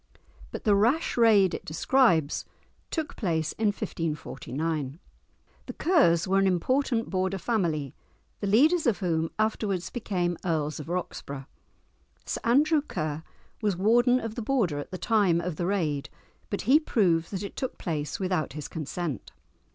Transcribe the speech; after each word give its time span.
But 0.49 0.63
the 0.63 0.73
rash 0.73 1.15
raid 1.15 1.53
it 1.53 1.63
describes 1.63 2.43
took 2.89 3.15
place 3.15 3.51
in 3.51 3.67
1549. 3.67 4.97
The 5.67 5.73
Kers 5.73 6.27
were 6.27 6.39
an 6.39 6.47
important 6.47 7.11
Border 7.11 7.37
family, 7.37 7.93
the 8.39 8.47
leaders 8.47 8.87
of 8.87 8.97
whom 8.97 9.29
afterwards 9.37 9.91
became 9.91 10.39
Earls 10.43 10.79
of 10.79 10.89
Roxburgh. 10.89 11.45
Sir 12.25 12.41
Andrew 12.43 12.81
Ker 12.81 13.21
was 13.61 13.77
warden 13.77 14.19
of 14.19 14.33
the 14.33 14.41
Border 14.41 14.79
at 14.79 14.89
the 14.89 14.97
time 14.97 15.39
of 15.39 15.57
the 15.57 15.67
raid, 15.67 16.09
but 16.49 16.61
he 16.61 16.79
proved 16.79 17.29
that 17.29 17.43
it 17.43 17.55
took 17.55 17.77
place 17.77 18.19
without 18.19 18.53
his 18.53 18.67
consent. 18.67 19.31